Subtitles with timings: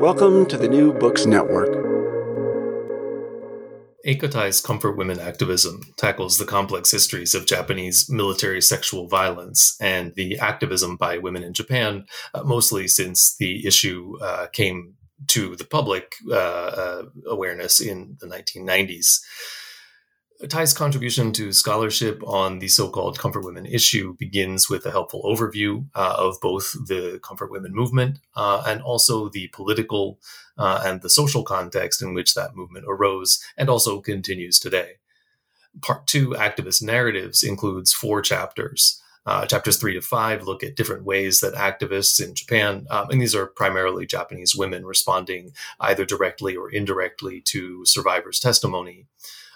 [0.00, 1.70] Welcome to the New Books Network.
[4.06, 10.14] Eika Tai's comfort women activism tackles the complex histories of Japanese military sexual violence and
[10.14, 12.04] the activism by women in Japan,
[12.34, 14.96] uh, mostly since the issue uh, came
[15.28, 19.20] to the public uh, uh awareness in the 1990s.
[20.48, 25.86] Tai's contribution to scholarship on the so-called comfort women issue begins with a helpful overview
[25.94, 30.18] uh, of both the comfort women movement uh, and also the political
[30.58, 34.92] uh, and the social context in which that movement arose and also continues today.
[35.80, 39.00] Part two, activist narratives, includes four chapters.
[39.24, 43.20] Uh, chapters three to five look at different ways that activists in Japan, um, and
[43.20, 49.06] these are primarily Japanese women responding either directly or indirectly to survivors' testimony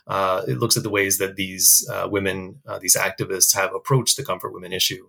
[0.06, 4.16] uh, it looks at the ways that these uh, women, uh, these activists, have approached
[4.16, 5.08] the comfort women issue.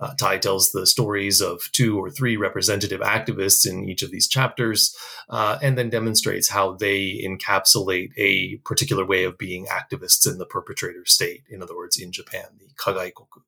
[0.00, 4.26] Uh, Tai tells the stories of two or three representative activists in each of these
[4.26, 4.96] chapters,
[5.28, 10.46] uh, and then demonstrates how they encapsulate a particular way of being activists in the
[10.46, 11.44] perpetrator state.
[11.48, 13.42] In other words, in Japan, the Kagaikoku.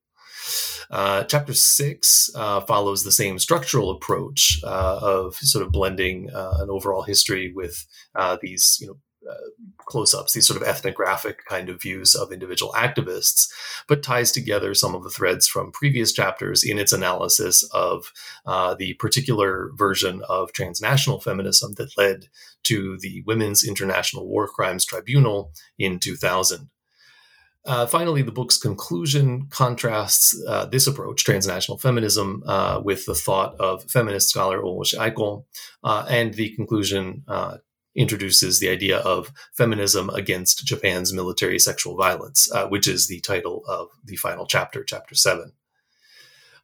[0.91, 6.59] Uh, chapter six uh, follows the same structural approach uh, of sort of blending uh,
[6.59, 7.87] an overall history with
[8.43, 8.97] these, you know,
[9.87, 13.49] close-ups, these sort of ethnographic kind of views of individual activists,
[13.87, 18.13] but ties together some of the threads from previous chapters in its analysis of
[18.47, 22.29] uh, the particular version of transnational feminism that led
[22.65, 26.71] to the Women's International War Crimes Tribunal in 2000.
[27.67, 33.59] Uh, finally, the book's conclusion contrasts uh, this approach, transnational feminism, uh, with the thought
[33.59, 35.45] of feminist scholar Ogoshi Aiko,
[35.83, 37.57] uh, and the conclusion uh,
[37.97, 43.63] introduces the idea of feminism against Japan's military sexual violence, uh, which is the title
[43.69, 45.53] of the final chapter, chapter seven.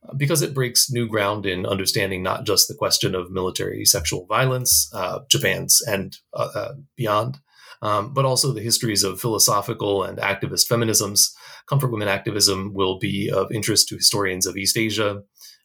[0.08, 4.26] Uh, because it breaks new ground in understanding not just the question of military sexual
[4.26, 7.38] violence, uh, Japan's and uh, uh, beyond,
[7.82, 11.32] um, but also the histories of philosophical and activist feminisms.
[11.66, 15.22] Comfort women activism will be of interest to historians of East Asia,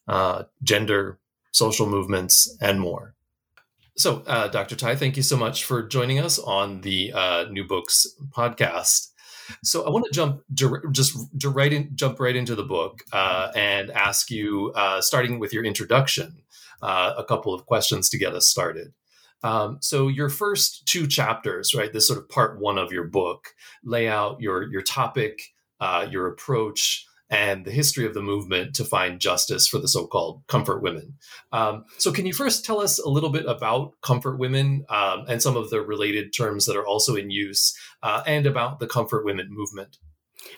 [0.08, 1.20] uh, gender,
[1.52, 3.15] social movements, and more.
[3.98, 4.76] So, uh, Dr.
[4.76, 9.12] Tai, thank you so much for joining us on the uh, New Books podcast.
[9.64, 10.42] So, I want to jump
[10.92, 15.54] just right in, jump right into the book uh, and ask you, uh, starting with
[15.54, 16.42] your introduction,
[16.82, 18.94] uh, a couple of questions to get us started.
[19.44, 23.54] Um, so, your first two chapters, right, this sort of part one of your book,
[23.86, 28.86] lay out your your topic, uh, your approach, and the history of the movement to
[28.86, 31.18] find justice for the so-called comfort women.
[31.52, 35.42] Um, so, can you first tell us a little bit about comfort women um, and
[35.42, 39.26] some of the related terms that are also in use, uh, and about the comfort
[39.26, 39.98] women movement?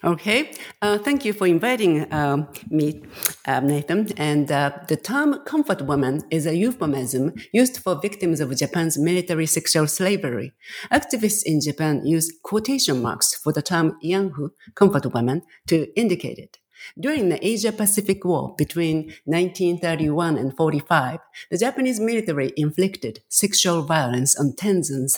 [0.03, 3.03] Okay, uh, thank you for inviting um, me,
[3.46, 4.12] uh, Nathan.
[4.18, 9.46] And uh, the term comfort woman is a euphemism used for victims of Japan's military
[9.46, 10.53] sexual slavery.
[10.92, 16.58] Activists in Japan use quotation marks for the term ianfu, comfort woman, to indicate it.
[17.00, 21.19] During the Asia Pacific War between 1931 and 45,
[21.50, 25.09] the Japanese military inflicted sexual violence on tens and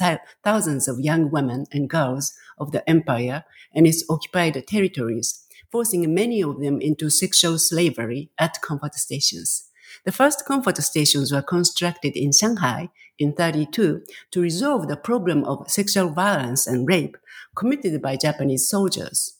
[0.44, 3.44] thousands of young women and girls of the empire
[3.74, 9.70] and its occupied territories, forcing many of them into sexual slavery at comfort stations.
[10.06, 15.70] The first comfort stations were constructed in Shanghai in 32 to resolve the problem of
[15.70, 17.18] sexual violence and rape
[17.56, 19.36] committed by Japanese soldiers.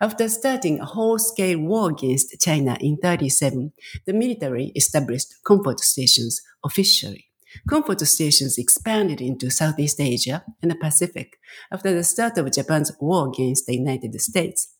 [0.00, 3.72] After starting a whole-scale war against China in 37,
[4.06, 7.27] the military established comfort stations officially.
[7.68, 11.38] Comfort stations expanded into Southeast Asia and the Pacific
[11.72, 14.74] after the start of Japan's war against the United States.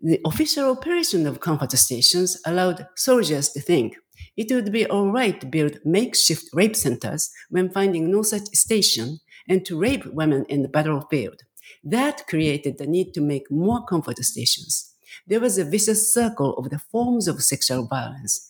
[0.00, 3.96] The official operation of comfort stations allowed soldiers to think
[4.36, 9.20] it would be all right to build makeshift rape centers when finding no such station
[9.48, 11.42] and to rape women in the battlefield.
[11.82, 14.92] That created the need to make more comfort stations.
[15.26, 18.48] There was a vicious circle of the forms of sexual violence.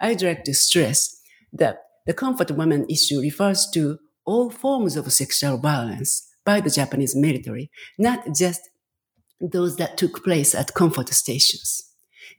[0.00, 1.20] I'd like to stress
[1.52, 7.16] that the comfort women issue refers to all forms of sexual violence by the Japanese
[7.16, 8.68] military, not just
[9.40, 11.82] those that took place at comfort stations.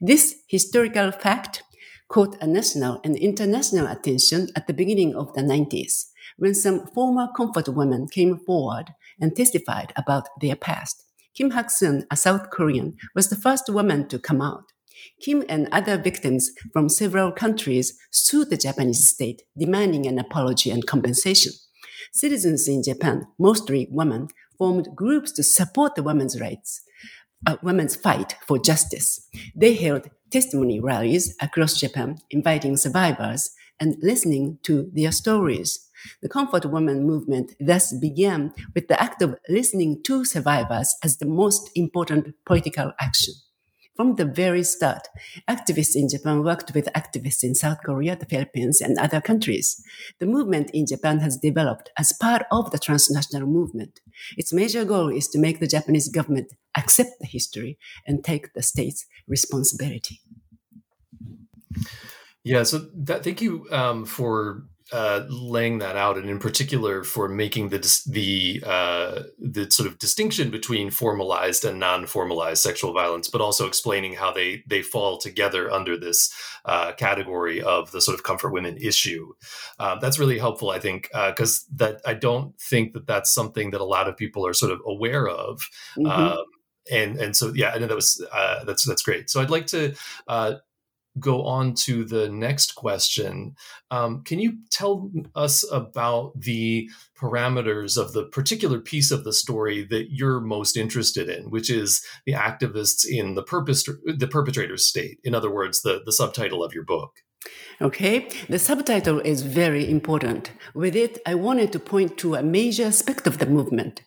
[0.00, 1.62] This historical fact
[2.08, 6.04] caught a national and international attention at the beginning of the 90s
[6.38, 11.02] when some former comfort women came forward and testified about their past.
[11.34, 14.72] Kim Hak-sun, a South Korean, was the first woman to come out.
[15.20, 20.86] Kim and other victims from several countries sued the Japanese state, demanding an apology and
[20.86, 21.52] compensation.
[22.12, 26.80] Citizens in Japan, mostly women, formed groups to support the women's rights,
[27.46, 29.28] uh, women's fight for justice.
[29.54, 35.86] They held testimony rallies across Japan, inviting survivors and listening to their stories.
[36.22, 41.26] The Comfort Women movement thus began with the act of listening to survivors as the
[41.26, 43.34] most important political action.
[43.96, 45.08] From the very start,
[45.48, 49.82] activists in Japan worked with activists in South Korea, the Philippines, and other countries.
[50.20, 54.00] The movement in Japan has developed as part of the transnational movement.
[54.36, 58.62] Its major goal is to make the Japanese government accept the history and take the
[58.62, 60.20] state's responsibility.
[62.44, 67.28] Yeah, so that, thank you um, for uh, laying that out, and in particular for
[67.28, 73.40] making the the uh, the sort of distinction between formalized and non-formalized sexual violence, but
[73.40, 76.32] also explaining how they they fall together under this
[76.64, 79.32] uh, category of the sort of comfort women issue.
[79.78, 83.72] Uh, that's really helpful, I think, because uh, that I don't think that that's something
[83.72, 85.68] that a lot of people are sort of aware of.
[85.96, 86.06] Mm-hmm.
[86.06, 86.44] Um,
[86.90, 89.30] and and so yeah, I know that was uh, that's that's great.
[89.30, 89.94] So I'd like to
[90.28, 90.54] uh,
[91.18, 93.54] go on to the next question,
[93.90, 99.84] um, can you tell us about the parameters of the particular piece of the story
[99.90, 105.18] that you're most interested in, which is the activists in the purpose the perpetrator's state?
[105.24, 107.22] In other words, the, the subtitle of your book.
[107.80, 110.50] Okay, the subtitle is very important.
[110.74, 114.02] With it, I wanted to point to a major aspect of the movement.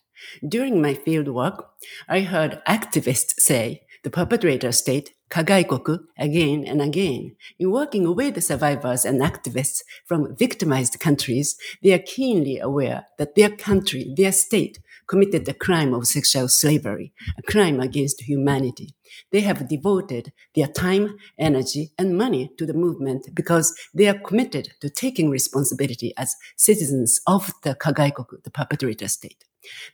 [0.47, 1.63] During my fieldwork,
[2.07, 7.35] I heard activists say the perpetrator state Kagaikoku again and again.
[7.59, 13.35] In working with the survivors and activists from victimized countries, they are keenly aware that
[13.35, 18.95] their country, their state, committed the crime of sexual slavery, a crime against humanity.
[19.31, 24.69] They have devoted their time, energy, and money to the movement because they are committed
[24.81, 29.45] to taking responsibility as citizens of the Kagaikoku, the perpetrator state.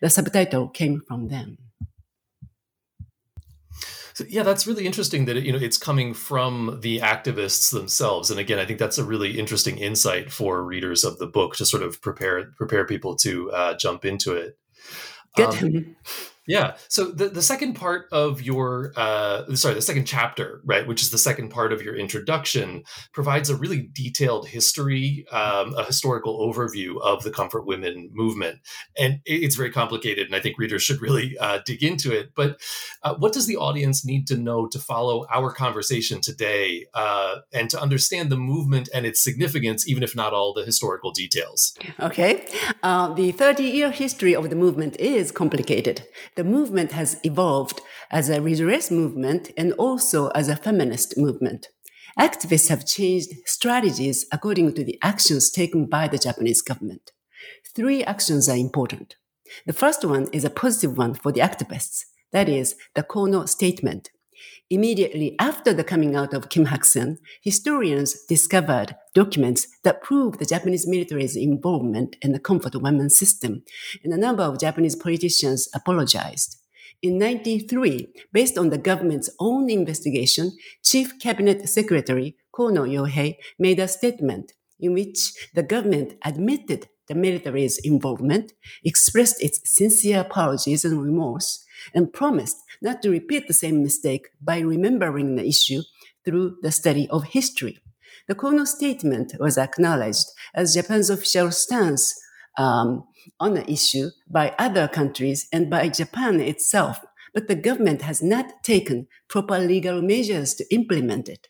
[0.02, 1.58] The subtitle came from them.
[4.16, 8.32] So, yeah, that's really interesting that it, you know it's coming from the activists themselves.
[8.32, 11.66] And again, I think that's a really interesting insight for readers of the book to
[11.66, 14.58] sort of prepare prepare people to uh, jump into it.
[15.36, 15.64] Good.
[15.64, 15.96] Um,
[16.47, 16.75] yeah.
[16.89, 21.09] So the, the second part of your, uh, sorry, the second chapter, right, which is
[21.09, 22.83] the second part of your introduction,
[23.13, 28.59] provides a really detailed history, um, a historical overview of the comfort women movement.
[28.97, 32.31] And it's very complicated, and I think readers should really uh, dig into it.
[32.36, 32.59] But
[33.01, 37.69] uh, what does the audience need to know to follow our conversation today uh, and
[37.71, 41.75] to understand the movement and its significance, even if not all the historical details?
[42.00, 42.45] Okay.
[42.83, 46.03] Uh, the 30 year history of the movement is complicated
[46.36, 51.70] the movement has evolved as a redress movement and also as a feminist movement.
[52.20, 57.12] Activists have changed strategies according to the actions taken by the Japanese government.
[57.76, 59.16] Three actions are important.
[59.66, 62.06] The first one is a positive one for the activists.
[62.32, 64.10] That is the Kono statement.
[64.72, 70.88] Immediately after the coming out of Kim Hak-sun, historians discovered documents that prove the Japanese
[70.88, 73.62] military's involvement in the comfort women system,
[74.04, 76.57] and a number of Japanese politicians apologized.
[77.04, 80.52] In 93, based on the government's own investigation,
[80.84, 87.78] Chief Cabinet Secretary Kono Yohei made a statement in which the government admitted the military's
[87.78, 88.54] involvement,
[88.84, 94.59] expressed its sincere apologies and remorse, and promised not to repeat the same mistake by
[94.59, 95.81] remembering the issue
[96.23, 97.80] through the study of history.
[98.27, 102.19] The Kono statement was acknowledged as Japan's official stance
[102.57, 103.04] um,
[103.39, 106.99] on the issue by other countries and by Japan itself,
[107.33, 111.47] but the government has not taken proper legal measures to implement it.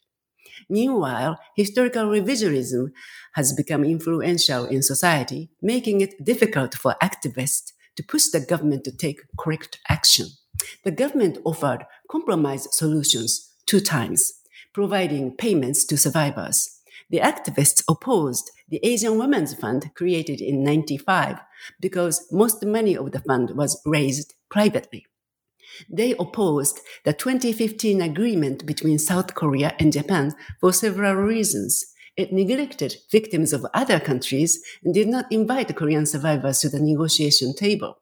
[0.70, 2.92] Meanwhile, historical revisionism
[3.34, 8.96] has become influential in society, making it difficult for activists to push the government to
[8.96, 10.28] take correct action.
[10.84, 14.34] The government offered compromise solutions two times,
[14.74, 16.82] providing payments to survivors.
[17.10, 21.40] The activists opposed the Asian Women's Fund created in 95
[21.80, 25.06] because most money of the fund was raised privately.
[25.90, 31.86] They opposed the 2015 agreement between South Korea and Japan for several reasons.
[32.18, 37.54] It neglected victims of other countries and did not invite Korean survivors to the negotiation
[37.54, 37.98] table.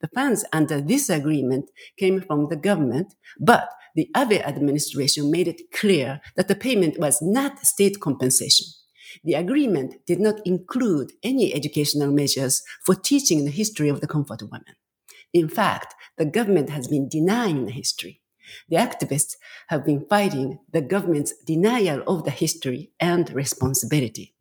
[0.00, 5.72] The funds under this agreement came from the government, but the Abe administration made it
[5.72, 8.66] clear that the payment was not state compensation.
[9.24, 14.42] The agreement did not include any educational measures for teaching the history of the comfort
[14.42, 14.76] women.
[15.32, 18.20] In fact, the government has been denying the history.
[18.68, 19.36] The activists
[19.68, 24.34] have been fighting the government's denial of the history and responsibility.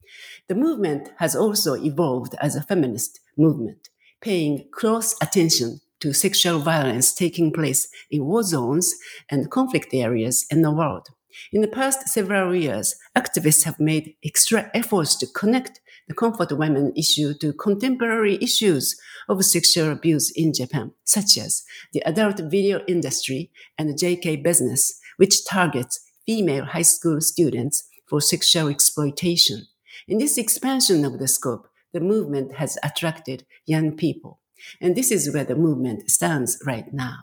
[0.48, 3.90] The movement has also evolved as a feminist movement,
[4.22, 8.94] paying close attention to sexual violence taking place in war zones
[9.30, 11.10] and conflict areas in the world.
[11.52, 16.94] In the past several years, activists have made extra efforts to connect the comfort women
[16.96, 23.52] issue to contemporary issues of sexual abuse in Japan, such as the adult video industry
[23.78, 29.68] and JK business, which targets female high school students for sexual exploitation.
[30.08, 34.40] In this expansion of the scope, the movement has attracted young people.
[34.82, 37.18] And this is where the movement stands right now.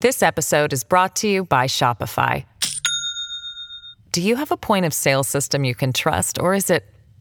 [0.00, 2.44] This episode is brought to you by Shopify.
[4.12, 6.84] Do you have a point of sale system you can trust, or is it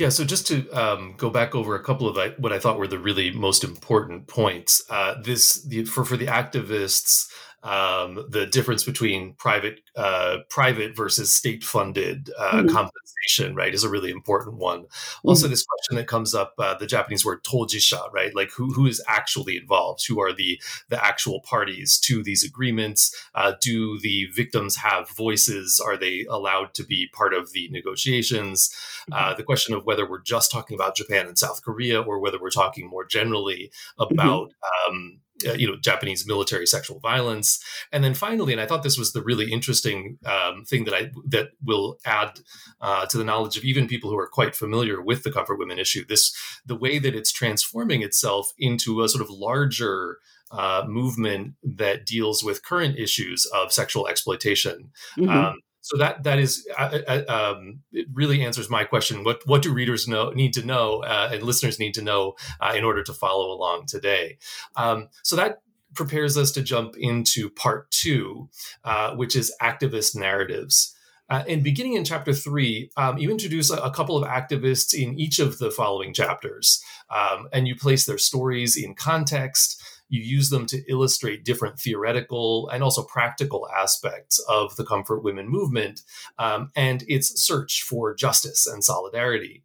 [0.00, 2.86] Yeah, so just to um, go back over a couple of what I thought were
[2.86, 4.82] the really most important points.
[4.88, 7.28] Uh, this the, for for the activists,
[7.62, 12.68] um, the difference between private uh, private versus state funded uh, mm-hmm.
[12.68, 14.82] compensation, right, is a really important one.
[14.82, 15.28] Mm-hmm.
[15.28, 18.86] Also, this question that comes up, uh, the Japanese word tojisha, right, like who who
[18.86, 20.06] is actually involved?
[20.06, 23.14] Who are the the actual parties to these agreements?
[23.34, 25.80] Uh, do the victims have voices?
[25.84, 28.74] Are they allowed to be part of the negotiations?
[29.12, 29.36] Uh, mm-hmm.
[29.36, 32.50] the question of whether we're just talking about Japan and South Korea or whether we're
[32.50, 34.14] talking more generally mm-hmm.
[34.14, 34.52] about
[34.88, 38.98] um, uh, you know Japanese military sexual violence, and then finally, and I thought this
[38.98, 42.40] was the really interesting um, thing that I that will add
[42.80, 45.78] uh, to the knowledge of even people who are quite familiar with the comfort women
[45.78, 46.04] issue.
[46.04, 50.18] This the way that it's transforming itself into a sort of larger
[50.50, 54.90] uh, movement that deals with current issues of sexual exploitation.
[55.16, 55.28] Mm-hmm.
[55.28, 59.24] Um, so that that is uh, uh, uh, um, it really answers my question.
[59.24, 62.74] What what do readers know need to know uh, and listeners need to know uh,
[62.76, 64.38] in order to follow along today?
[64.76, 65.62] Um, so that
[65.94, 68.48] prepares us to jump into part two,
[68.84, 70.94] uh, which is activist narratives.
[71.28, 75.38] and beginning in chapter three, um, you introduce a, a, couple of activists in each
[75.38, 79.79] of the following chapters, um, and you place their stories in context
[80.10, 85.48] you use them to illustrate different theoretical and also practical aspects of the comfort women
[85.48, 86.02] movement
[86.38, 89.62] um, and its search for justice and solidarity.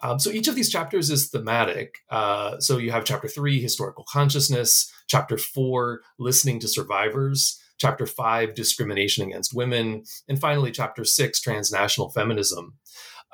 [0.00, 1.98] Um, so each of these chapters is thematic.
[2.10, 8.54] Uh, so you have chapter three, historical consciousness, chapter four, listening to survivors, chapter five,
[8.54, 12.74] discrimination against women, and finally, chapter six, transnational feminism.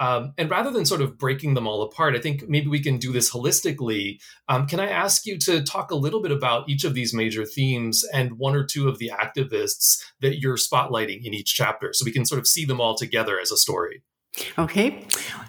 [0.01, 2.99] Um, and rather than sort of breaking them all apart, I think maybe we can
[2.99, 4.19] do this holistically.
[4.49, 7.45] Um, can I ask you to talk a little bit about each of these major
[7.45, 12.05] themes and one or two of the activists that you're spotlighting in each chapter so
[12.05, 14.03] we can sort of see them all together as a story?
[14.59, 15.07] Okay.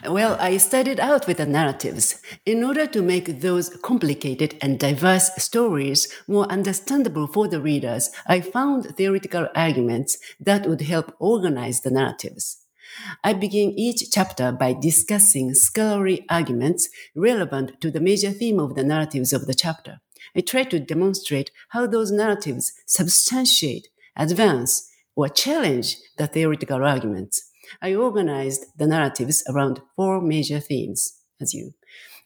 [0.07, 2.21] Well, I started out with the narratives.
[2.45, 8.41] In order to make those complicated and diverse stories more understandable for the readers, I
[8.41, 12.64] found theoretical arguments that would help organize the narratives.
[13.23, 18.83] I begin each chapter by discussing scholarly arguments relevant to the major theme of the
[18.83, 19.99] narratives of the chapter.
[20.35, 27.49] I try to demonstrate how those narratives substantiate, advance, or challenge the theoretical arguments.
[27.81, 31.73] I organized the narratives around four major themes, as you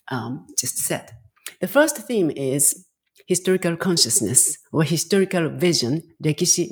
[0.09, 1.11] um, just said.
[1.61, 2.85] The first theme is
[3.29, 6.67] historical consciousness or historical vision, Rekishi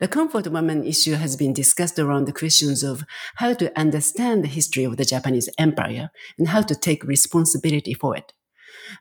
[0.00, 3.04] The comfort woman issue has been discussed around the questions of
[3.36, 8.16] how to understand the history of the Japanese empire and how to take responsibility for
[8.16, 8.32] it.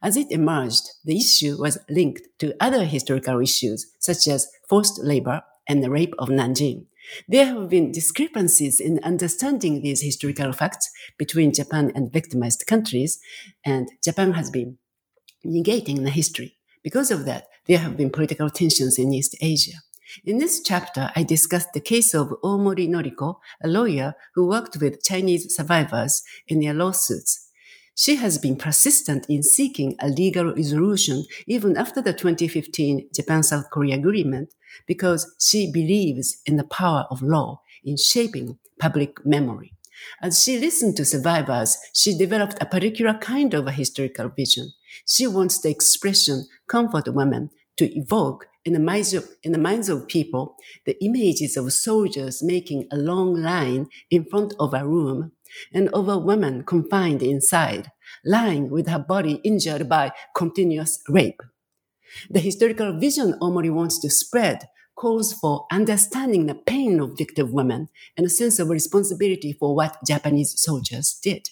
[0.04, 5.42] As it emerged, the issue was linked to other historical issues such as forced labor
[5.68, 6.86] and the rape of Nanjing.
[7.28, 13.20] There have been discrepancies in understanding these historical facts between Japan and victimized countries,
[13.66, 14.78] and Japan has been
[15.44, 16.59] negating the history.
[16.84, 19.80] Because of that, there have been political tensions in East Asia.
[20.26, 25.04] In this chapter, I discussed the case of Omori Noriko, a lawyer who worked with
[25.04, 27.48] Chinese survivors in their lawsuits.
[27.96, 33.70] She has been persistent in seeking a legal resolution even after the 2015 Japan South
[33.72, 34.54] Korea agreement
[34.88, 39.74] because she believes in the power of law in shaping public memory.
[40.22, 44.72] As she listened to survivors, she developed a particular kind of a historical vision.
[45.08, 49.90] She wants the expression comfort women to evoke in the minds of, in the minds
[49.90, 50.56] of people
[50.86, 55.32] the images of soldiers making a long line in front of a room
[55.74, 57.92] and of a woman confined inside,
[58.24, 61.42] lying with her body injured by continuous rape.
[62.30, 67.88] The historical vision Omori wants to spread calls for understanding the pain of victim women
[68.18, 71.50] and a sense of responsibility for what Japanese soldiers did.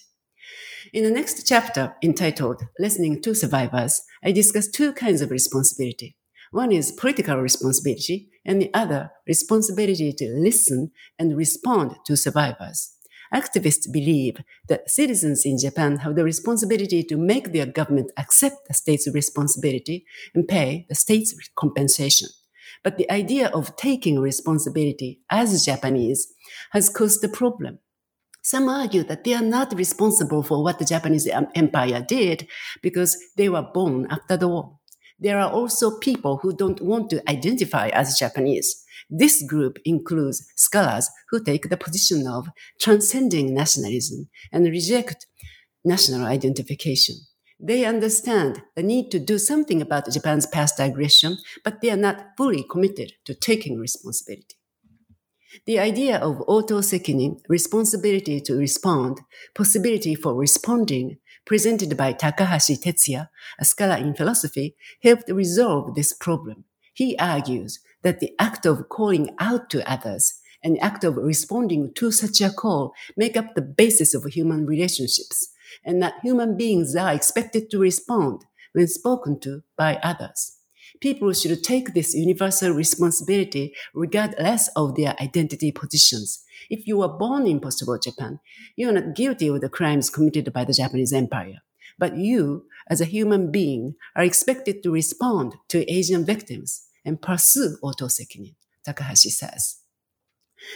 [0.92, 6.16] In the next chapter, entitled Listening to Survivors, I discuss two kinds of responsibility.
[6.50, 12.94] One is political responsibility, and the other, responsibility to listen and respond to survivors.
[13.34, 18.74] Activists believe that citizens in Japan have the responsibility to make their government accept the
[18.74, 22.28] state's responsibility and pay the state's compensation.
[22.82, 26.32] But the idea of taking responsibility as Japanese
[26.70, 27.80] has caused a problem.
[28.48, 32.48] Some argue that they are not responsible for what the Japanese empire did
[32.80, 34.78] because they were born after the war.
[35.18, 38.82] There are also people who don't want to identify as Japanese.
[39.10, 42.48] This group includes scholars who take the position of
[42.80, 45.26] transcending nationalism and reject
[45.84, 47.16] national identification.
[47.60, 52.28] They understand the need to do something about Japan's past aggression, but they are not
[52.38, 54.57] fully committed to taking responsibility.
[55.66, 59.20] The idea of oto-sekinin, responsibility to respond,
[59.54, 66.64] possibility for responding, presented by Takahashi Tetsuya, a scholar in philosophy, helped resolve this problem.
[66.94, 71.92] He argues that the act of calling out to others and the act of responding
[71.94, 75.50] to such a call make up the basis of human relationships
[75.84, 80.57] and that human beings are expected to respond when spoken to by others.
[81.00, 86.44] People should take this universal responsibility regardless of their identity positions.
[86.68, 88.40] If you were born in post-war Japan,
[88.76, 91.62] you are not guilty of the crimes committed by the Japanese empire.
[91.98, 97.76] But you, as a human being, are expected to respond to Asian victims and pursue
[97.82, 99.78] oto-sekinin, Takahashi says.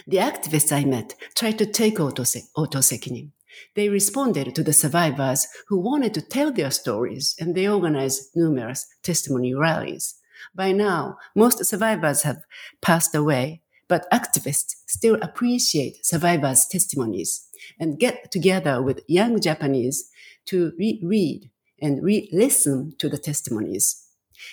[0.07, 3.31] The activists I met tried to take oto-sekinin.
[3.75, 8.87] They responded to the survivors who wanted to tell their stories and they organized numerous
[9.03, 10.15] testimony rallies.
[10.55, 12.43] By now, most survivors have
[12.81, 17.47] passed away, but activists still appreciate survivors' testimonies
[17.79, 20.09] and get together with young Japanese
[20.45, 21.49] to reread
[21.81, 24.03] and re-listen to the testimonies.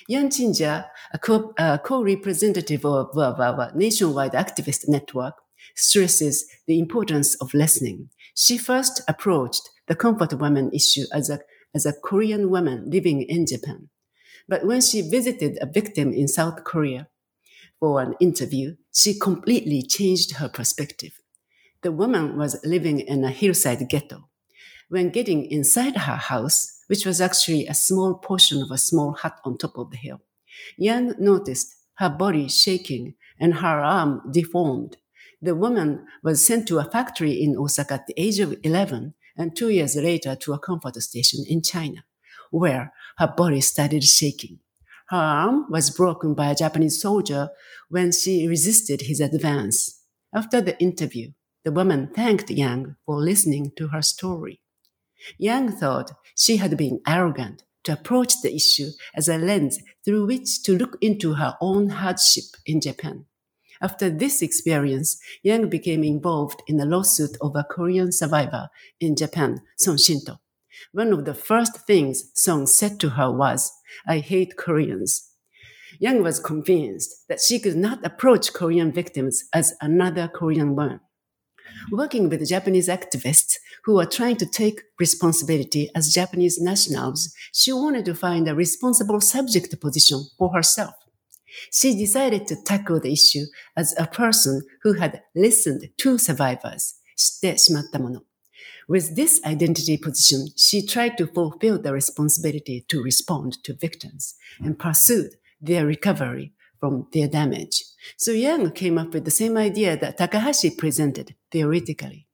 [0.07, 5.35] Yang Chingja, a co-representative co of, of our nationwide activist network,
[5.75, 8.09] stresses the importance of listening.
[8.35, 11.39] She first approached the comfort woman issue as a,
[11.75, 13.89] as a Korean woman living in Japan.
[14.47, 17.07] But when she visited a victim in South Korea
[17.79, 21.13] for an interview, she completely changed her perspective.
[21.83, 24.29] The woman was living in a hillside ghetto.
[24.89, 29.39] When getting inside her house, which was actually a small portion of a small hut
[29.45, 30.21] on top of the hill,
[30.77, 34.97] Yang noticed her body shaking and her arm deformed
[35.41, 39.55] the woman was sent to a factory in Osaka at the age of 11 and
[39.55, 42.03] two years later to a comfort station in China,
[42.51, 44.59] where her body started shaking.
[45.09, 47.49] Her arm was broken by a Japanese soldier
[47.89, 50.03] when she resisted his advance.
[50.33, 51.31] After the interview,
[51.63, 54.61] the woman thanked Yang for listening to her story.
[55.37, 60.63] Yang thought she had been arrogant to approach the issue as a lens through which
[60.63, 63.25] to look into her own hardship in Japan.
[63.81, 69.61] After this experience, Yang became involved in a lawsuit of a Korean survivor in Japan,
[69.77, 70.33] Song Sin-do.
[70.91, 73.71] One of the first things Song said to her was,
[74.07, 75.29] I hate Koreans.
[75.99, 80.99] Yang was convinced that she could not approach Korean victims as another Korean woman.
[81.91, 88.05] Working with Japanese activists who were trying to take responsibility as Japanese nationals, she wanted
[88.05, 90.93] to find a responsible subject position for herself.
[91.70, 98.22] She decided to tackle the issue as a person who had listened to survivors, してしまったもの.
[98.88, 104.78] With this identity position, she tried to fulfill the responsibility to respond to victims and
[104.78, 107.84] pursued their recovery from their damage.
[108.16, 112.28] So Yang came up with the same idea that Takahashi presented theoretically.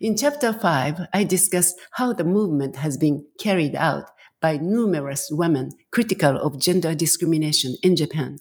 [0.00, 4.10] In chapter 5, I discuss how the movement has been carried out
[4.41, 8.37] by numerous women critical of gender discrimination in Japan.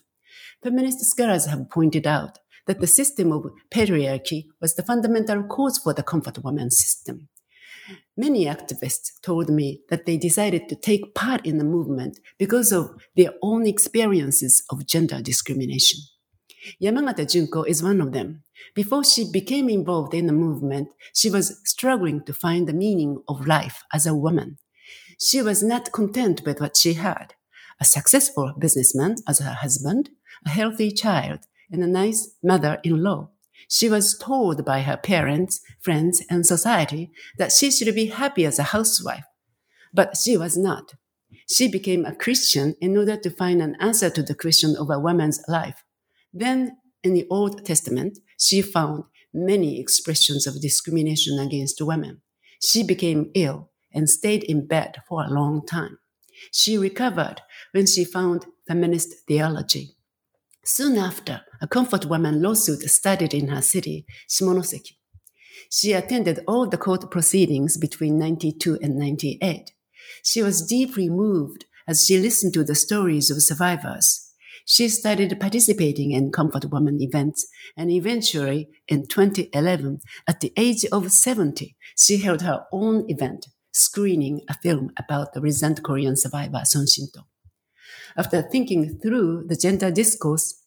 [0.63, 5.95] Feminist scholars have pointed out that the system of patriarchy was the fundamental cause for
[5.95, 7.29] the comfort woman system.
[8.17, 12.91] Many activists told me that they decided to take part in the movement because of
[13.17, 16.01] their own experiences of gender discrimination.
[16.83, 18.43] Yamagata Junko is one of them.
[18.75, 23.47] Before she became involved in the movement, she was struggling to find the meaning of
[23.47, 24.59] life as a woman.
[25.21, 27.35] She was not content with what she had
[27.81, 30.11] a successful businessman as her husband,
[30.45, 33.31] a healthy child, and a nice mother in law.
[33.69, 38.59] She was told by her parents, friends, and society that she should be happy as
[38.59, 39.25] a housewife.
[39.93, 40.95] But she was not.
[41.49, 44.99] She became a Christian in order to find an answer to the question of a
[44.99, 45.85] woman's life.
[46.33, 52.23] Then, in the Old Testament, she found many expressions of discrimination against women.
[52.61, 55.99] She became ill and stayed in bed for a long time.
[56.53, 59.97] She recovered when she found feminist theology.
[60.65, 64.93] Soon after, a comfort woman lawsuit started in her city, Shimonoseki.
[65.71, 69.73] She attended all the court proceedings between 92 and 98.
[70.23, 74.33] She was deeply moved as she listened to the stories of survivors.
[74.65, 81.11] She started participating in Comfort Woman events, and eventually, in 2011, at the age of
[81.11, 83.47] 70, she held her own event,
[83.79, 87.21] screening a film about the recent Korean survivor Song Sin-do.
[88.17, 90.65] After thinking through the gender discourse,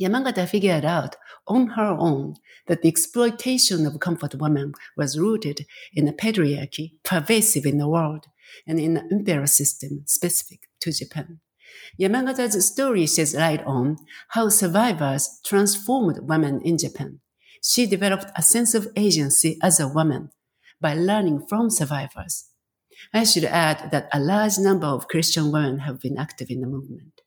[0.00, 2.34] Yamagata figured out on her own
[2.66, 8.26] that the exploitation of comfort women was rooted in a patriarchy pervasive in the world
[8.66, 11.40] and in an imperial system specific to Japan.
[12.00, 13.96] Yamagata's story sheds light on
[14.28, 17.20] how survivors transformed women in Japan.
[17.62, 20.30] She developed a sense of agency as a woman
[20.82, 22.52] by learning from survivors
[23.12, 26.66] I should add that a large number of Christian women have been active in the
[26.66, 27.20] movement.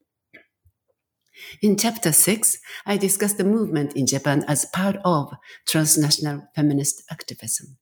[1.61, 5.33] In chapter 6, I discuss the movement in Japan as part of
[5.67, 7.77] transnational feminist activism.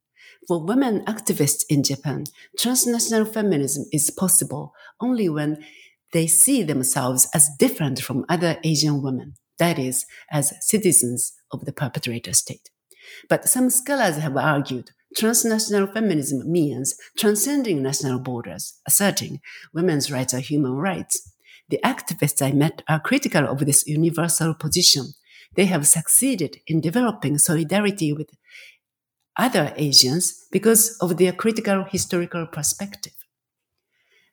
[0.47, 2.25] For women activists in Japan,
[2.57, 5.63] transnational feminism is possible only when
[6.11, 11.71] they see themselves as different from other Asian women, that is, as citizens of the
[11.71, 12.69] perpetrator state.
[13.29, 19.41] But some scholars have argued Transnational feminism means transcending national borders, asserting
[19.73, 21.31] women's rights are human rights.
[21.69, 25.13] The activists I met are critical of this universal position.
[25.55, 28.29] They have succeeded in developing solidarity with
[29.37, 33.13] other Asians because of their critical historical perspective.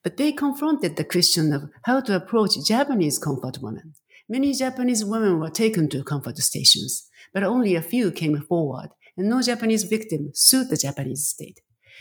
[0.02, 3.94] But they confronted the question of how to approach Japanese comfort women.
[4.28, 9.28] Many Japanese women were taken to comfort stations, but only a few came forward and
[9.28, 11.60] no Japanese victim sued the Japanese state.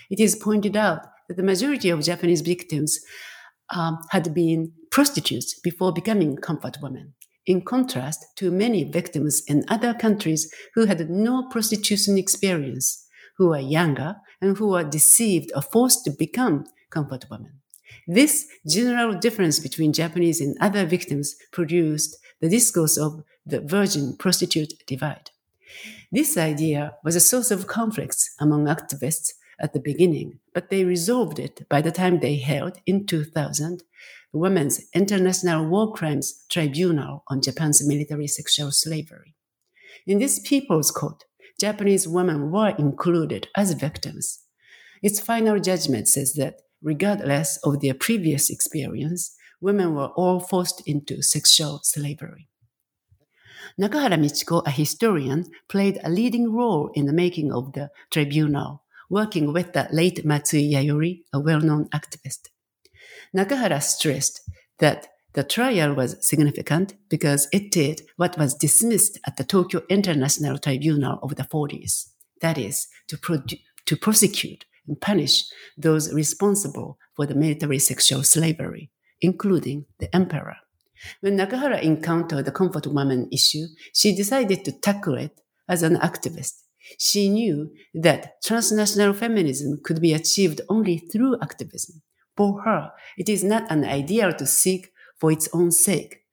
[0.09, 2.97] It is pointed out that the majority of Japanese victims
[3.75, 9.93] um, had been prostitutes before becoming comfort women, in contrast to many victims in other
[9.93, 13.05] countries who had no prostitution experience,
[13.37, 17.59] who were younger, and who were deceived or forced to become comfort women.
[18.07, 24.71] This general difference between Japanese and other victims produced the discourse of the virgin prostitute
[24.87, 25.31] divide.
[26.11, 31.37] This idea was a source of conflicts among activists at the beginning, but they resolved
[31.37, 33.83] it by the time they held in 2000
[34.31, 39.35] the Women's International War Crimes Tribunal on Japan's military sexual slavery.
[40.05, 41.25] In this People's Court,
[41.59, 44.39] Japanese women were included as victims.
[45.03, 51.21] Its final judgment says that, regardless of their previous experience, women were all forced into
[51.21, 52.47] sexual slavery.
[53.77, 59.53] Nakahara Michiko, a historian, played a leading role in the making of the tribunal, working
[59.53, 62.47] with the late Matsui Yayori, a well-known activist.
[63.35, 64.41] Nakahara stressed
[64.79, 70.57] that the trial was significant because it did what was dismissed at the Tokyo International
[70.57, 72.09] Tribunal of the 40s.
[72.41, 73.17] That is, to,
[73.85, 75.43] to prosecute and punish
[75.77, 78.89] those responsible for the military sexual slavery,
[79.21, 80.57] including the emperor.
[81.21, 86.63] When Nakahara encountered the comfort woman issue, she decided to tackle it as an activist.
[86.97, 92.01] She knew that transnational feminism could be achieved only through activism.
[92.35, 96.23] For her, it is not an ideal to seek for its own sake,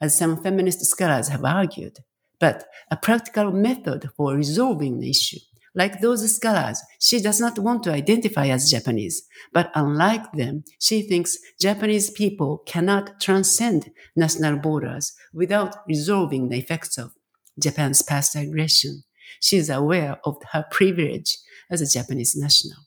[0.00, 1.98] as some feminist scholars have argued,
[2.40, 5.38] but a practical method for resolving the issue.
[5.74, 11.02] Like those scholars, she does not want to identify as Japanese, but unlike them, she
[11.02, 17.12] thinks Japanese people cannot transcend national borders without resolving the effects of
[17.58, 19.02] Japan's past aggression.
[19.40, 21.38] She is aware of her privilege
[21.70, 22.78] as a Japanese national.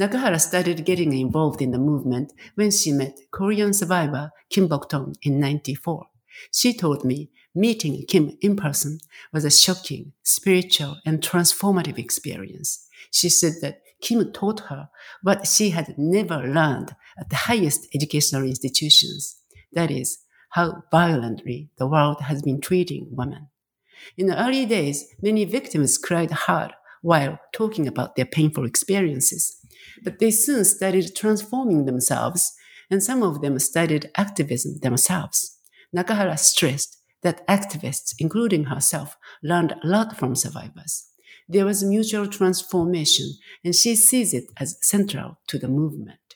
[0.00, 5.40] Nakahara started getting involved in the movement when she met Korean survivor Kim Bok-dong in
[5.40, 6.06] 94.
[6.52, 8.98] She told me meeting Kim in person
[9.32, 12.86] was a shocking, spiritual, and transformative experience.
[13.10, 14.88] She said that Kim taught her
[15.22, 19.36] what she had never learned at the highest educational institutions.
[19.72, 20.18] That is,
[20.50, 23.48] how violently the world has been treating women.
[24.16, 29.56] In the early days, many victims cried hard while talking about their painful experiences.
[30.02, 32.52] But they soon started transforming themselves,
[32.90, 35.58] and some of them studied activism themselves.
[35.94, 41.08] Nakahara stressed that activists, including herself, learned a lot from survivors.
[41.48, 43.26] There was mutual transformation,
[43.64, 46.27] and she sees it as central to the movement.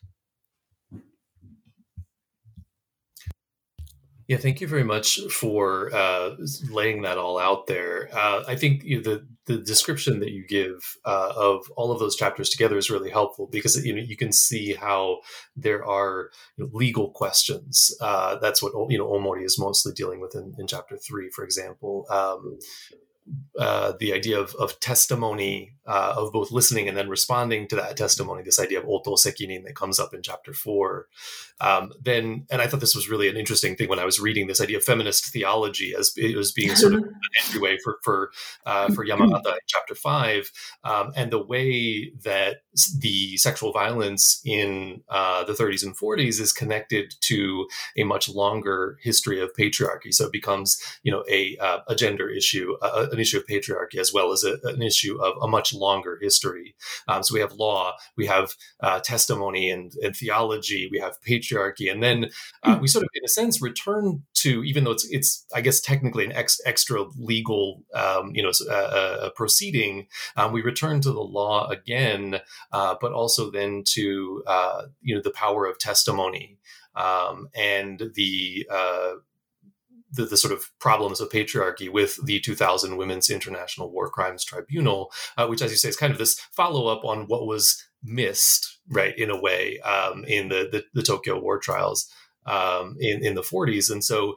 [4.32, 6.36] Yeah, thank you very much for uh,
[6.70, 8.08] laying that all out there.
[8.14, 11.98] Uh, I think you know, the the description that you give uh, of all of
[11.98, 15.18] those chapters together is really helpful because you know you can see how
[15.54, 17.94] there are you know, legal questions.
[18.00, 21.44] Uh, that's what you know Omori is mostly dealing with in, in chapter three, for
[21.44, 22.06] example.
[22.08, 22.58] Um,
[23.58, 27.96] uh, the idea of, of testimony, uh, of both listening and then responding to that
[27.96, 31.06] testimony, this idea of oto sekinin that comes up in chapter four.
[31.60, 34.46] Um, then, and I thought this was really an interesting thing when I was reading
[34.46, 38.32] this idea of feminist theology as it was being sort of an entryway for for
[38.66, 40.50] uh, for Yamagata in chapter five,
[40.82, 42.62] um, and the way that
[42.98, 48.98] the sexual violence in uh, the 30s and 40s is connected to a much longer
[49.02, 50.12] history of patriarchy.
[50.12, 52.76] So it becomes, you know, a uh, a gender issue,
[53.12, 56.74] an issue of patriarchy, as well as a, an issue of a much longer history.
[57.08, 61.90] Um, so we have law, we have uh, testimony and, and, theology, we have patriarchy,
[61.90, 62.30] and then
[62.62, 65.80] uh, we sort of, in a sense, return to even though it's it's I guess
[65.80, 71.12] technically an ex, extra legal, um, you know, a, a proceeding, um, we return to
[71.12, 72.40] the law again,
[72.72, 76.58] uh, but also then to uh, you know the power of testimony
[76.94, 79.12] um, and the uh,
[80.12, 85.10] the, the, sort of problems of patriarchy with the 2000 Women's International War Crimes Tribunal,
[85.36, 88.78] uh, which, as you say, is kind of this follow up on what was missed,
[88.88, 92.10] right, in a way, um, in the, the, the Tokyo war trials
[92.46, 94.36] um, in in the 40s, and so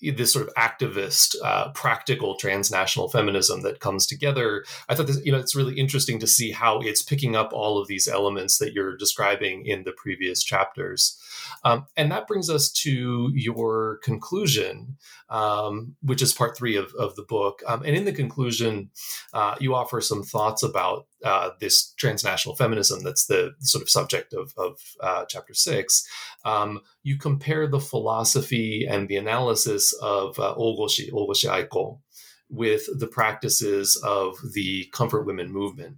[0.00, 4.64] this sort of activist, uh, practical transnational feminism that comes together.
[4.88, 7.78] I thought this, you know, it's really interesting to see how it's picking up all
[7.78, 11.18] of these elements that you're describing in the previous chapters.
[11.64, 14.96] Um, and that brings us to your conclusion,
[15.30, 17.62] um, which is part three of, of the book.
[17.66, 18.90] Um, and in the conclusion,
[19.32, 24.34] uh, you offer some thoughts about uh, this transnational feminism that's the sort of subject
[24.34, 26.06] of, of uh, chapter six.
[26.44, 32.00] Um, you compare the philosophy and the analysis of uh, Ogoshi, Ogoshi Aiko,
[32.48, 35.96] with the practices of the comfort women movement.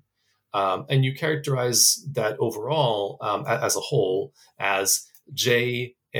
[0.54, 6.16] Um, and you characterize that overall, um, as a whole, as JMSV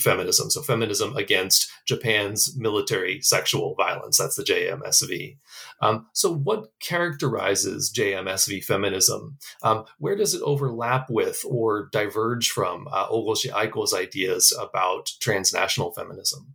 [0.00, 0.50] feminism.
[0.50, 4.18] So, feminism against Japan's military sexual violence.
[4.18, 5.38] That's the JMSV.
[5.80, 9.38] Um, so, what characterizes JMSV feminism?
[9.62, 15.92] Um, where does it overlap with or diverge from uh, Ogoshi Aiko's ideas about transnational
[15.92, 16.54] feminism?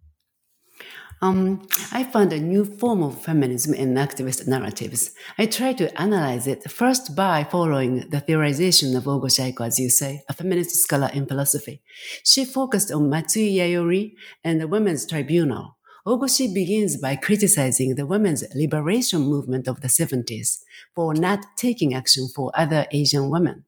[1.19, 5.11] Um, I found a new form of feminism in activist narratives.
[5.37, 9.89] I try to analyze it first by following the theorization of Ogoshi Aiko, as you
[9.89, 11.81] say, a feminist scholar in philosophy.
[12.23, 15.77] She focused on Matsui Yayori and the Women's Tribunal.
[16.05, 20.59] Ogoshi begins by criticizing the women's liberation movement of the 70s
[20.93, 23.65] for not taking action for other Asian women.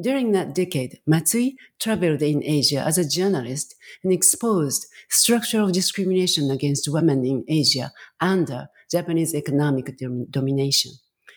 [0.00, 6.88] During that decade, Matsui traveled in Asia as a journalist and exposed structural discrimination against
[6.88, 9.98] women in Asia under Japanese economic
[10.30, 10.92] domination.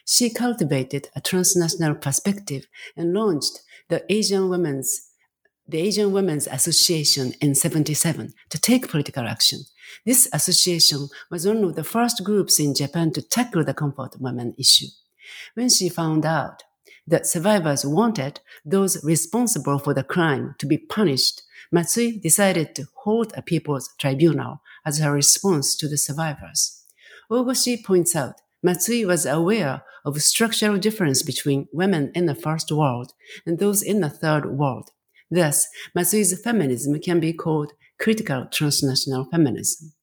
[0.05, 5.09] She cultivated a transnational perspective and launched the Asian Women's
[5.65, 9.59] the Asian Women's Association in 77 to take political action.
[10.05, 14.53] This association was one of the first groups in Japan to tackle the comfort women
[14.57, 14.87] issue.
[15.53, 16.63] When she found out
[17.07, 23.33] that survivors wanted those responsible for the crime to be punished, Matsui decided to hold
[23.35, 26.83] a people's tribunal as her response to the survivors.
[27.31, 33.13] Ogoshi points out Matsui was aware of structural difference between women in the first world
[33.45, 34.91] and those in the third world.
[35.31, 39.93] Thus, Matsui's feminism can be called critical transnational feminism.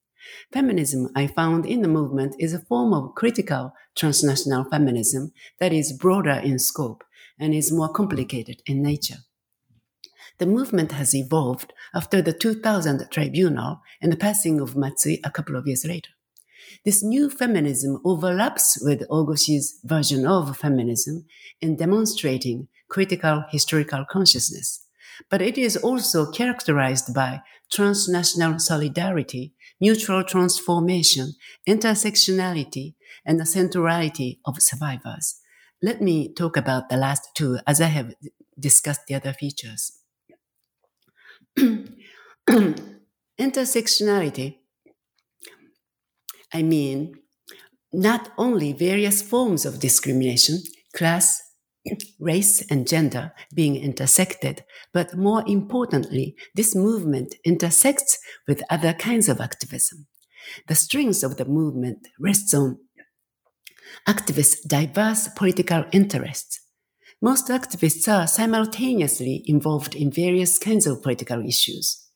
[0.52, 5.92] Feminism, I found in the movement, is a form of critical transnational feminism that is
[5.92, 7.04] broader in scope
[7.38, 9.18] and is more complicated in nature.
[10.38, 15.56] The movement has evolved after the 2000 tribunal and the passing of Matsui a couple
[15.56, 16.11] of years later.
[16.85, 21.26] This new feminism overlaps with Ogoshi's version of feminism
[21.61, 24.87] in demonstrating critical historical consciousness,
[25.28, 31.33] but it is also characterized by transnational solidarity mutual transformation,
[31.66, 35.40] intersectionality, and the centrality of survivors.
[35.83, 38.14] Let me talk about the last two as I have
[38.59, 39.92] discussed the other features.
[43.40, 44.59] Intersectionality
[46.52, 47.14] I mean
[47.92, 50.59] not only various forms of discrimination,
[50.94, 51.39] class,
[52.18, 59.40] race, and gender being intersected, but more importantly, this movement intersects with other kinds of
[59.40, 60.06] activism.
[60.68, 62.78] The strength of the movement rests on
[64.06, 66.60] activists' diverse political interests.
[67.22, 72.06] Most activists are simultaneously involved in various kinds of political issues.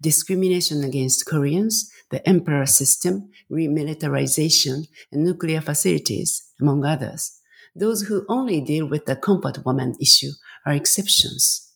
[0.00, 7.33] Discrimination against Koreans, the emperor system, remilitarization, and nuclear facilities, among others.
[7.76, 10.30] Those who only deal with the comfort woman issue
[10.64, 11.72] are exceptions.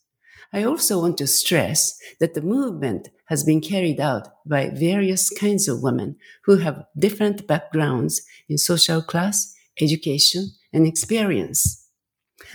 [0.53, 5.69] I also want to stress that the movement has been carried out by various kinds
[5.69, 11.87] of women who have different backgrounds in social class, education, and experience.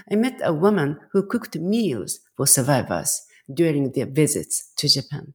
[0.09, 3.21] I met a woman who cooked meals for survivors
[3.53, 5.33] during their visits to Japan.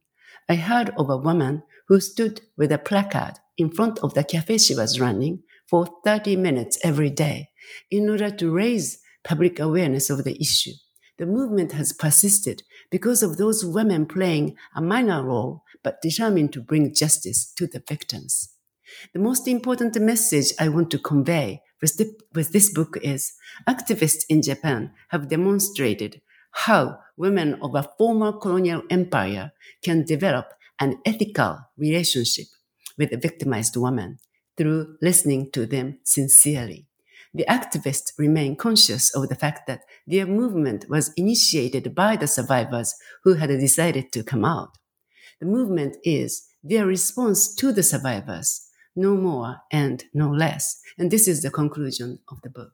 [0.49, 4.57] I heard of a woman who stood with a placard in front of the cafe
[4.57, 7.48] she was running for 30 minutes every day
[7.89, 10.71] in order to raise public awareness of the issue
[11.19, 16.61] the movement has persisted because of those women playing a minor role but determined to
[16.61, 18.55] bring justice to the victims.
[19.13, 23.33] The most important message I want to convey with, this book is
[23.67, 29.51] activists in Japan have demonstrated how women of a former colonial empire
[29.83, 32.45] can develop an ethical relationship
[32.97, 34.17] with a victimized woman
[34.57, 36.88] through listening to them sincerely
[37.33, 42.95] the activists remain conscious of the fact that their movement was initiated by the survivors
[43.23, 44.77] who had decided to come out.
[45.39, 50.81] The movement is their response to the survivors, no more and no less.
[50.97, 52.73] And this is the conclusion of the book.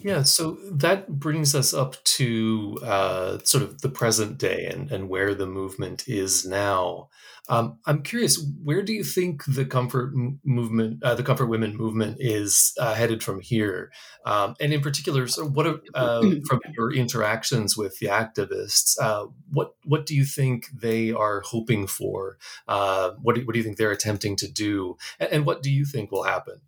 [0.00, 5.08] Yeah, so that brings us up to uh, sort of the present day and, and
[5.08, 7.08] where the movement is now.
[7.48, 10.12] Um, I'm curious, where do you think the comfort
[10.44, 13.90] movement, uh, the comfort women movement, is uh, headed from here?
[14.24, 19.26] Um, and in particular, so what are, uh, from your interactions with the activists, uh,
[19.50, 22.36] what what do you think they are hoping for?
[22.68, 24.96] Uh, what do, what do you think they're attempting to do?
[25.18, 26.60] And, and what do you think will happen?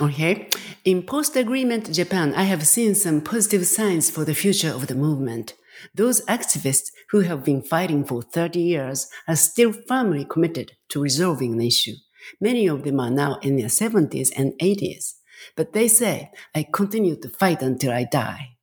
[0.00, 0.48] Okay.
[0.84, 4.94] In post agreement Japan, I have seen some positive signs for the future of the
[4.94, 5.54] movement.
[5.94, 11.56] Those activists who have been fighting for 30 years are still firmly committed to resolving
[11.56, 11.94] the issue.
[12.40, 15.14] Many of them are now in their 70s and 80s.
[15.56, 18.56] But they say, I continue to fight until I die.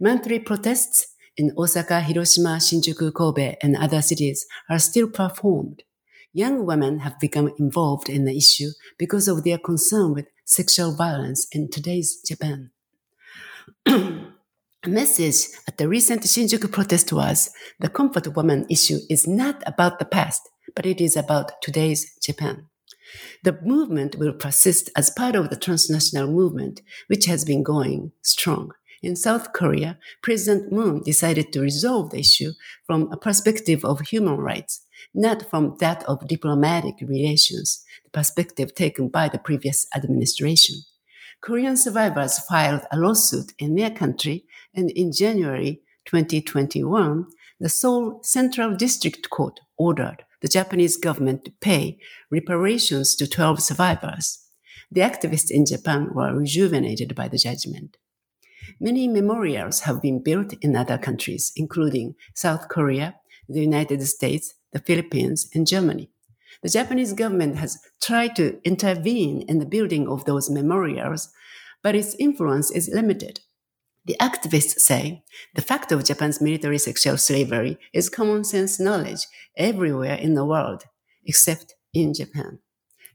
[0.00, 5.82] Monthly protests in Osaka, Hiroshima, Shinjuku, Kobe, and other cities are still performed
[6.32, 11.46] young women have become involved in the issue because of their concern with sexual violence
[11.52, 12.70] in today's Japan.
[14.82, 19.98] A message at the recent Shinjuku protest was the comfort woman issue is not about
[19.98, 22.66] the past, but it is about today's Japan.
[23.44, 28.72] The movement will persist as part of the transnational movement, which has been going strong.
[29.02, 32.52] In South Korea, President Moon decided to resolve the issue
[32.86, 39.08] from a perspective of human rights not from that of diplomatic relations, the perspective taken
[39.08, 40.76] by the previous administration.
[41.40, 47.26] Korean survivors filed a lawsuit in their country, and in January 2021,
[47.58, 51.98] the Seoul Central District Court ordered the Japanese government to pay
[52.30, 54.46] reparations to 12 survivors.
[54.90, 57.96] The activists in Japan were rejuvenated by the judgment.
[58.80, 63.16] Many memorials have been built in other countries, including South Korea,
[63.48, 66.10] the United States, the Philippines, and Germany.
[66.62, 71.30] The Japanese government has tried to intervene in the building of those memorials,
[71.82, 73.40] but its influence is limited.
[74.04, 80.14] The activists say the fact of Japan's military sexual slavery is common sense knowledge everywhere
[80.14, 80.84] in the world,
[81.24, 82.58] except in Japan.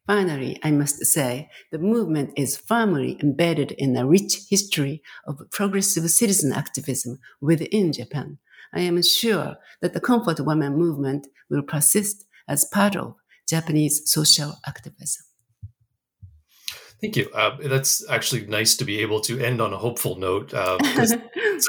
[0.07, 6.07] Finally, I must say the movement is firmly embedded in a rich history of progressive
[6.11, 8.37] citizen activism within Japan,
[8.75, 13.15] I am sure that the Comfort Women movement will persist as part of
[13.47, 15.23] Japanese social activism.
[17.01, 17.29] Thank you.
[17.33, 20.53] Uh, that's actually nice to be able to end on a hopeful note.
[20.53, 21.19] Uh, such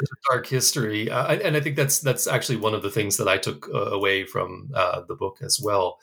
[0.09, 3.27] a dark history, uh, and I think that's that's actually one of the things that
[3.27, 5.99] I took uh, away from uh, the book as well.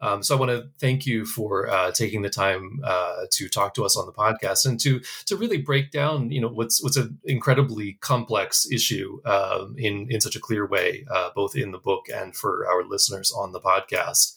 [0.00, 3.74] Um, so I want to thank you for uh, taking the time uh, to talk
[3.74, 6.96] to us on the podcast and to to really break down, you know, what's what's
[6.96, 11.78] an incredibly complex issue um, in in such a clear way, uh, both in the
[11.78, 14.34] book and for our listeners on the podcast.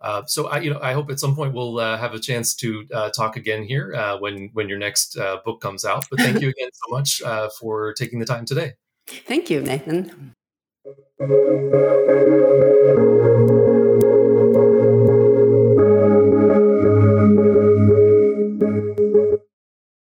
[0.00, 2.54] Uh, so I, you know, I hope at some point we'll uh, have a chance
[2.56, 6.06] to uh, talk again here uh, when when your next uh, book comes out.
[6.10, 7.22] But thank you again so much
[7.58, 8.74] for taking the time today.
[9.06, 10.34] Thank you, Nathan.